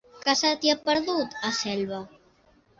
[0.21, 2.03] Què se t'hi ha perdut, a Selva?